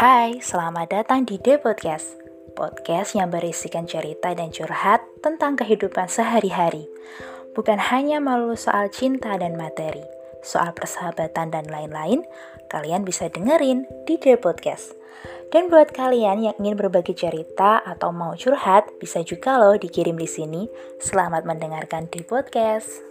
Hai, 0.00 0.40
selamat 0.40 0.96
datang 0.96 1.28
di 1.28 1.36
The 1.36 1.60
Podcast. 1.60 2.16
Podcast 2.56 3.12
yang 3.12 3.28
berisikan 3.28 3.84
cerita 3.84 4.32
dan 4.32 4.48
curhat 4.48 5.04
tentang 5.20 5.60
kehidupan 5.60 6.08
sehari-hari. 6.08 6.88
Bukan 7.52 7.76
hanya 7.76 8.16
melulu 8.16 8.56
soal 8.56 8.88
cinta 8.88 9.36
dan 9.36 9.60
materi, 9.60 10.00
soal 10.40 10.72
persahabatan 10.72 11.52
dan 11.52 11.68
lain-lain, 11.68 12.24
kalian 12.72 13.04
bisa 13.04 13.28
dengerin 13.28 13.84
di 14.08 14.16
The 14.16 14.40
Podcast. 14.40 14.96
Dan 15.52 15.68
buat 15.68 15.92
kalian 15.92 16.48
yang 16.48 16.56
ingin 16.56 16.80
berbagi 16.80 17.12
cerita 17.12 17.84
atau 17.84 18.08
mau 18.08 18.32
curhat, 18.40 18.88
bisa 18.96 19.20
juga 19.20 19.60
loh 19.60 19.76
dikirim 19.76 20.16
di 20.16 20.24
sini. 20.24 20.64
Selamat 20.96 21.44
mendengarkan 21.44 22.08
di 22.08 22.24
podcast. 22.24 23.09